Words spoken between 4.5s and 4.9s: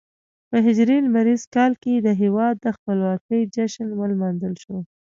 شو.